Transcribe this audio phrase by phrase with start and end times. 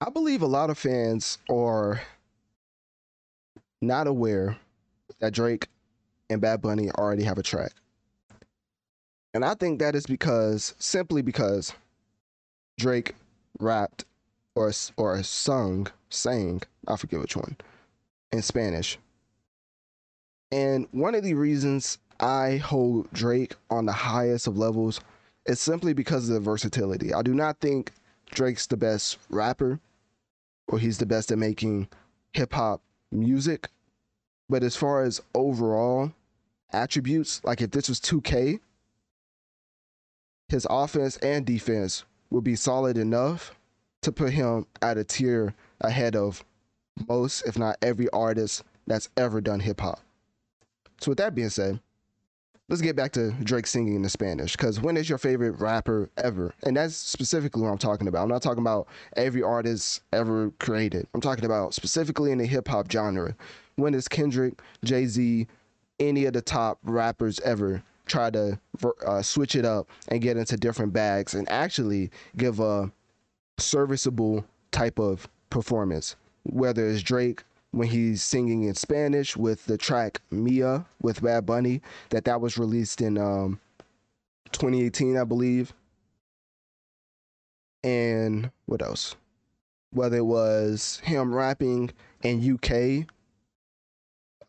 [0.00, 2.00] I believe a lot of fans are
[3.80, 4.56] not aware
[5.18, 5.66] that Drake
[6.30, 7.72] and Bad Bunny already have a track.
[9.34, 11.72] And I think that is because, simply because
[12.78, 13.16] Drake
[13.58, 14.04] rapped
[14.54, 17.56] or, or sung, sang, I forget which one,
[18.30, 18.98] in Spanish.
[20.52, 25.00] And one of the reasons I hold Drake on the highest of levels
[25.46, 27.12] is simply because of the versatility.
[27.12, 27.90] I do not think
[28.30, 29.80] Drake's the best rapper
[30.68, 31.88] or he's the best at making
[32.32, 32.80] hip hop
[33.10, 33.68] music.
[34.48, 36.12] But as far as overall
[36.72, 38.60] attributes, like if this was 2K,
[40.48, 43.54] his offense and defense would be solid enough
[44.02, 46.44] to put him at a tier ahead of
[47.08, 50.00] most, if not every artist that's ever done hip hop.
[51.00, 51.80] So, with that being said,
[52.68, 54.52] let's get back to Drake singing in the Spanish.
[54.52, 56.54] Because when is your favorite rapper ever?
[56.64, 58.22] And that's specifically what I'm talking about.
[58.22, 61.06] I'm not talking about every artist ever created.
[61.14, 63.34] I'm talking about specifically in the hip hop genre.
[63.76, 65.46] When is Kendrick, Jay Z,
[65.98, 68.58] any of the top rappers ever try to
[69.06, 72.90] uh, switch it up and get into different bags and actually give a
[73.58, 76.16] serviceable type of performance?
[76.44, 77.42] Whether it's Drake,
[77.72, 82.58] when he's singing in Spanish with the track Mia with Bad Bunny that that was
[82.58, 83.60] released in um
[84.52, 85.72] 2018 I believe.
[87.84, 89.14] And what else?
[89.92, 91.90] Whether it was him rapping
[92.22, 93.06] in UK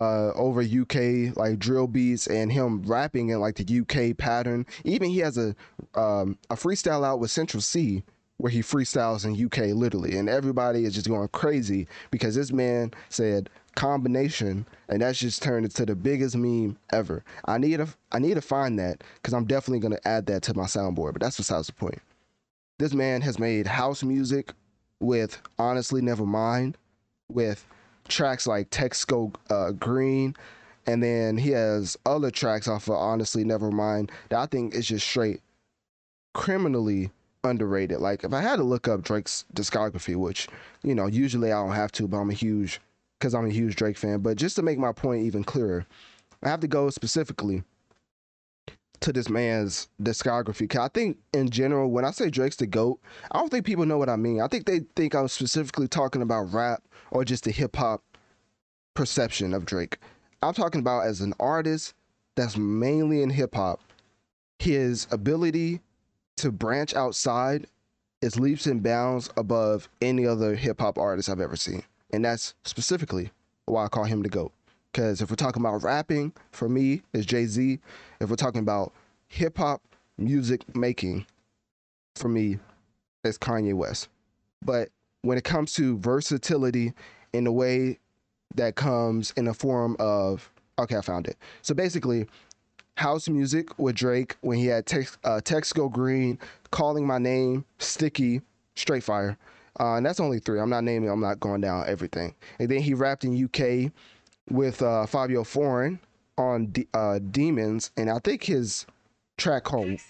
[0.00, 4.66] uh, over UK like drill beats and him rapping in like the UK pattern.
[4.84, 5.54] Even he has a
[5.94, 8.02] um, a freestyle out with Central Cee
[8.38, 12.92] where he freestyles in UK literally, and everybody is just going crazy because this man
[13.08, 17.24] said combination, and that's just turned into the biggest meme ever.
[17.46, 20.54] I need to I need to find that because I'm definitely gonna add that to
[20.54, 21.14] my soundboard.
[21.14, 22.00] But that's besides the point.
[22.78, 24.52] This man has made house music
[25.00, 26.76] with honestly never mind
[27.30, 27.66] with
[28.08, 30.34] tracks like Texts Go uh, Green,
[30.86, 35.06] and then he has other tracks off of Honestly Nevermind that I think is just
[35.06, 35.40] straight
[36.34, 37.10] criminally
[37.44, 38.00] underrated.
[38.00, 40.48] Like if I had to look up Drake's discography, which
[40.82, 42.80] you know usually I don't have to, but I'm a huge
[43.18, 44.20] because I'm a huge Drake fan.
[44.20, 45.86] But just to make my point even clearer,
[46.42, 47.62] I have to go specifically
[49.00, 50.68] to this man's discography.
[50.68, 52.98] Cause I think in general, when I say Drake's the GOAT,
[53.30, 54.40] I don't think people know what I mean.
[54.40, 58.02] I think they think I'm specifically talking about rap or just the hip hop
[58.94, 59.98] perception of Drake.
[60.42, 61.94] I'm talking about as an artist
[62.34, 63.80] that's mainly in hip hop,
[64.58, 65.80] his ability
[66.36, 67.66] to branch outside
[68.22, 71.82] is leaps and bounds above any other hip hop artist I've ever seen.
[72.12, 73.30] And that's specifically
[73.66, 74.52] why I call him the GOAT.
[74.92, 77.78] Because if we're talking about rapping, for me, it's Jay Z.
[78.20, 78.92] If we're talking about
[79.28, 79.82] hip hop
[80.16, 81.26] music making,
[82.14, 82.58] for me,
[83.24, 84.08] it's Kanye West.
[84.64, 84.88] But
[85.22, 86.94] when it comes to versatility
[87.32, 87.98] in the way
[88.54, 91.36] that comes in the form of, okay, I found it.
[91.60, 92.26] So basically,
[92.96, 96.38] house music with Drake when he had Tex, uh, Texts Go Green,
[96.70, 98.40] Calling My Name, Sticky,
[98.74, 99.38] Straight Fire.
[99.78, 100.58] Uh, and that's only three.
[100.58, 102.34] I'm not naming, I'm not going down everything.
[102.58, 103.92] And then he rapped in UK
[104.50, 106.00] with uh, Fivio Foreign
[106.38, 107.90] on D- uh, Demons.
[107.96, 108.86] And I think his
[109.36, 110.00] track called.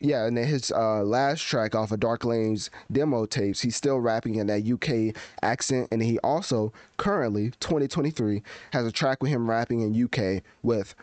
[0.00, 4.00] Yeah, and then his uh, last track off of Dark Lane's demo tapes, he's still
[4.00, 5.88] rapping in that UK accent.
[5.90, 8.42] And he also currently, 2023,
[8.72, 10.94] has a track with him rapping in UK with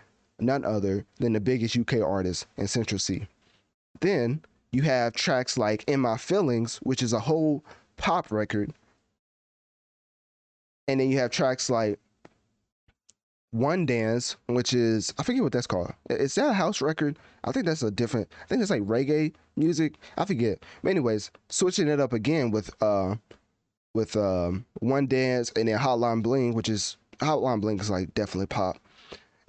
[0.42, 3.28] none other than the biggest UK artist in Central Cee.
[4.00, 4.42] Then
[4.72, 7.64] you have tracks like In My Feelings, which is a whole
[7.98, 8.74] pop record.
[10.88, 12.00] And then you have tracks like
[13.52, 15.94] One Dance, which is I forget what that's called.
[16.10, 17.20] Is that a house record?
[17.44, 18.30] I think that's a different.
[18.44, 19.96] I think it's like reggae music.
[20.18, 20.64] I forget.
[20.82, 23.16] But anyways, switching it up again with uh
[23.94, 28.48] with um One Dance and then Hotline Bling, which is Hotline Bling is like definitely
[28.48, 28.80] pop.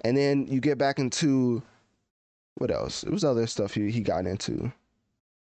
[0.03, 1.63] And then you get back into
[2.55, 3.03] what else?
[3.03, 4.71] It was other stuff he he got into.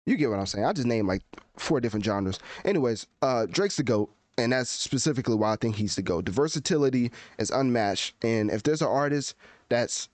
[0.06, 0.66] You get what I'm saying?
[0.66, 1.22] I just named like
[1.58, 2.40] four different genres.
[2.66, 6.26] Anyways, uh Drake's the GOAT and that's specifically why I think he's the GOAT.
[6.26, 8.16] The versatility is unmatched.
[8.24, 9.36] And if there's an artist
[9.68, 10.10] that's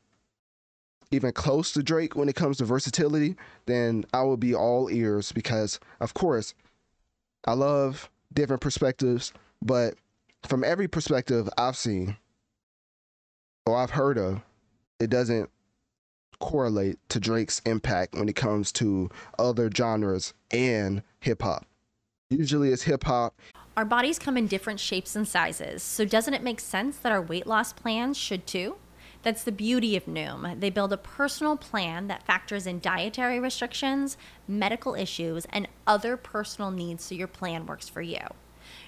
[1.11, 3.35] even close to Drake when it comes to versatility,
[3.67, 6.55] then I will be all ears because, of course,
[7.45, 9.31] I love different perspectives,
[9.61, 9.95] but
[10.47, 12.17] from every perspective I've seen
[13.65, 14.41] or I've heard of,
[14.99, 15.49] it doesn't
[16.39, 19.09] correlate to Drake's impact when it comes to
[19.39, 21.65] other genres and hip hop.
[22.29, 23.33] Usually it's hip hop
[23.77, 27.21] our bodies come in different shapes and sizes, so doesn't it make sense that our
[27.21, 28.77] weight loss plans should too?
[29.21, 30.59] That's the beauty of Noom.
[30.61, 34.17] They build a personal plan that factors in dietary restrictions,
[34.47, 38.19] medical issues, and other personal needs so your plan works for you.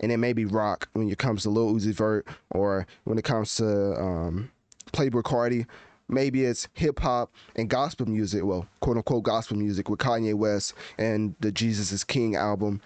[0.00, 3.24] and it may be rock when it comes to Lil Uzi Vert or when it
[3.24, 4.50] comes to um,
[4.92, 5.66] Playboi Carti.
[6.08, 10.74] Maybe it's hip hop and gospel music, well, quote unquote gospel music with Kanye West
[10.98, 12.80] and the Jesus is King album.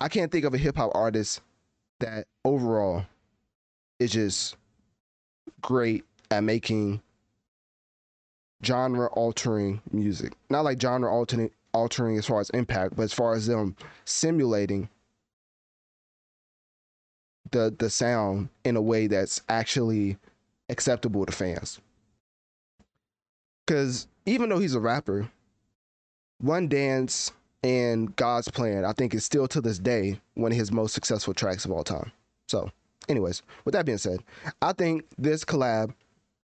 [0.00, 1.40] I can't think of a hip hop artist
[1.98, 3.04] that overall
[3.98, 4.56] is just
[5.60, 7.02] great at making
[8.64, 10.34] genre altering music.
[10.50, 13.74] Not like genre altering altering as far as impact, but as far as them
[14.04, 14.88] simulating
[17.50, 20.16] the the sound in a way that's actually
[20.68, 21.80] acceptable to fans.
[23.66, 25.30] Cause even though he's a rapper,
[26.38, 30.72] One Dance and God's Plan, I think is still to this day one of his
[30.72, 32.12] most successful tracks of all time.
[32.46, 32.70] So,
[33.08, 34.20] anyways, with that being said,
[34.62, 35.92] I think this collab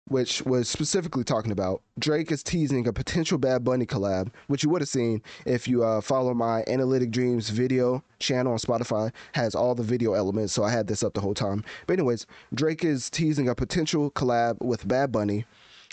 [0.08, 4.68] which was specifically talking about Drake is teasing a potential Bad Bunny collab, which you
[4.70, 9.10] would have seen if you uh, follow my Analytic Dreamz video channel on Spotify.
[9.32, 11.64] Has all the video elements, so I had this up the whole time.
[11.86, 15.46] But anyways, Drake is teasing a potential collab with Bad Bunny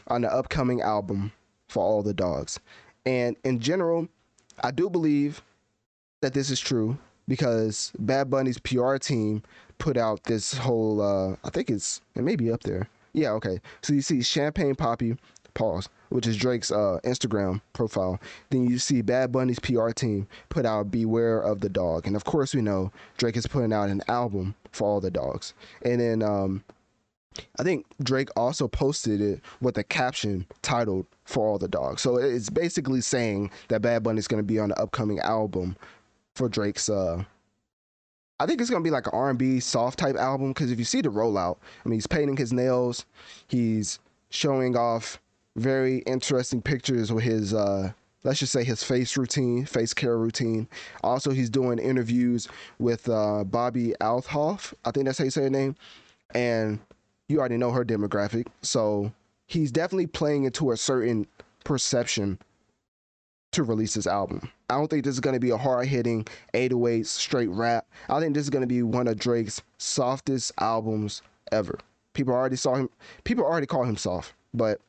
[0.07, 1.31] on the upcoming album
[1.69, 2.59] for All the Dogs.
[3.05, 4.09] And in general,
[4.61, 5.41] I do believe
[6.21, 6.97] that this is true
[7.27, 9.41] because Bad Bunny's PR team
[9.77, 11.01] put out this whole.
[11.01, 13.59] Uh, I think it's it may be up there yeah, okay.
[13.81, 15.17] So you see Champagne Papi,
[15.53, 18.19] pause, which is Drake's uh, Instagram profile.
[18.49, 22.07] Then you see Bad Bunny's PR team put out Beware of the Dog.
[22.07, 25.53] And of course, we know Drake is putting out an album for all the dogs.
[25.83, 26.63] And then um,
[27.59, 32.01] I think Drake also posted it with a caption titled For All the Dogs.
[32.01, 35.75] So it's basically saying that Bad Bunny is going to be on the upcoming album
[36.35, 37.23] for Drake's uh,
[38.41, 41.01] I think it's gonna be like an R&B soft type album because if you see
[41.01, 43.05] the rollout, I mean, he's painting his nails,
[43.47, 43.99] he's
[44.31, 45.21] showing off
[45.57, 47.91] very interesting pictures with his, uh,
[48.23, 50.67] let's just say his face routine, face care routine.
[51.03, 52.47] Also, he's doing interviews
[52.79, 55.75] with uh, Bobbi Althoff, I think that's how you say her name,
[56.33, 56.79] and
[57.29, 59.11] you already know her demographic, so
[59.45, 61.27] he's definitely playing into a certain
[61.63, 62.39] perception
[63.51, 64.49] to release this album.
[64.69, 67.85] I don't think this is going to be a hard hitting 808 straight rap.
[68.09, 71.79] I think this is going to be one of Drake's softest albums ever.
[72.13, 72.89] People already saw him,
[73.23, 74.79] people already call him soft, but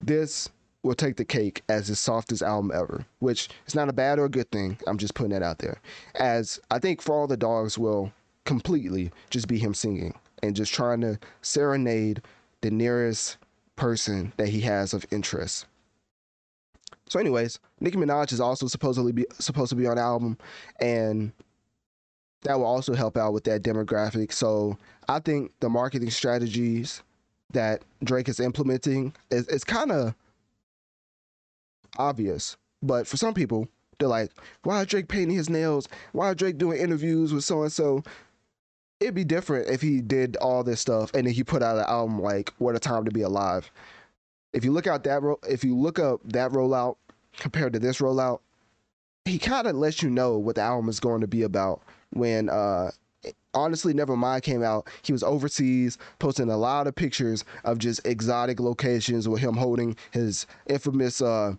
[0.00, 0.48] this
[0.82, 4.26] will take the cake as his softest album ever, which is not a bad or
[4.26, 4.76] a good thing.
[4.86, 5.80] I'm just putting that out there.
[6.16, 8.12] As I think For All the Dogs will
[8.44, 10.14] completely just be him singing.
[10.42, 12.20] and just trying to serenade
[12.60, 13.38] the nearest
[13.76, 15.64] person that he has of interest.
[17.08, 20.38] So, anyways, Nicki Minaj is also supposedly be supposed to be on album,
[20.80, 21.32] and
[22.42, 24.32] that will also help out with that demographic.
[24.32, 27.02] So, I think the marketing strategies
[27.52, 30.14] that Drake is implementing is, is kind of
[31.98, 33.68] obvious, but for some people,
[33.98, 34.30] they're like,
[34.62, 35.88] "Why is Drake painting his nails?
[36.12, 38.02] Why is Drake doing interviews with so and so?"
[39.00, 41.84] It'd be different if he did all this stuff and then he put out an
[41.84, 43.70] album like "What a Time to Be Alive."
[44.54, 46.96] If you look out that, ro- if you look up that rollout
[47.38, 48.40] compared to this rollout,
[49.24, 51.82] he kind of lets you know what the album is going to be about.
[52.10, 52.92] When uh,
[53.52, 58.60] honestly, Nevermind came out, he was overseas, posting a lot of pictures of just exotic
[58.60, 61.54] locations with him holding his infamous uh,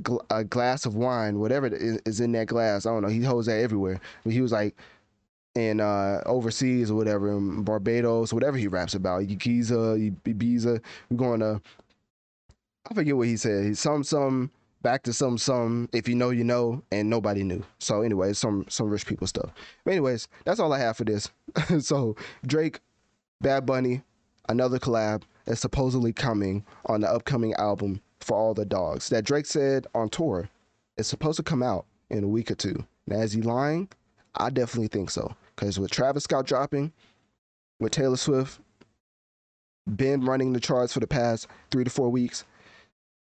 [0.00, 2.86] gl- a glass of wine, whatever is in that glass.
[2.86, 3.08] I don't know.
[3.08, 4.00] He holds that everywhere.
[4.24, 4.76] But he was like
[5.54, 10.80] in uh, overseas or whatever, in Barbados, whatever he raps about, Giza, Ibiza.
[11.10, 11.60] We're going to.
[12.88, 13.76] I forget what he said.
[13.76, 14.50] Some some
[14.82, 17.64] back to some some if you know you know and nobody knew.
[17.78, 19.50] So anyways some some rich people stuff.
[19.84, 21.30] But anyways that's all i have for this.
[21.80, 22.16] So
[22.46, 22.80] drake
[23.40, 24.02] bad bunny
[24.48, 29.46] another collab is supposedly coming on the upcoming album for all the dogs that drake
[29.46, 30.48] said on tour
[30.96, 32.84] is supposed to come out in a week or two.
[33.06, 33.88] Now is he lying?
[34.36, 35.34] I definitely think so.
[35.54, 36.92] Because with travis scott dropping
[37.80, 38.60] with taylor swift
[39.96, 42.44] been running the charts for the past three to four weeks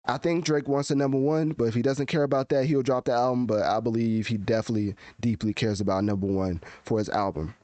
[0.06, 2.82] I think Drake wants the number one, but if he doesn't care about that, he'll
[2.82, 3.46] drop the album.
[3.46, 7.54] But I believe he definitely deeply cares about number one for his album.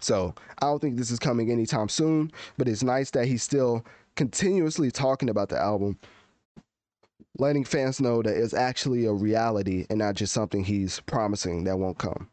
[0.00, 3.84] So I don't think this is coming anytime soon, but it's nice that he's still
[4.16, 5.98] continuously talking about the album,
[7.38, 11.78] letting fans know that it's actually a reality and not just something he's promising that
[11.78, 12.28] won't come.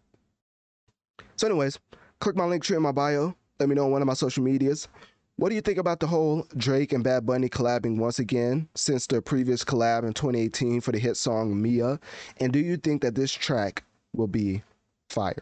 [1.37, 1.79] So, anyways,
[2.19, 3.35] click my link tree in my bio.
[3.59, 4.87] Let me know on one of my social medias.
[5.41, 9.07] What do you think about the whole Drake and Bad Bunny collabing once again since
[9.07, 11.99] their previous collab in 2018 for the hit song Mia?
[12.37, 13.83] And do you think that this track
[14.13, 14.61] will be
[15.09, 15.41] fire?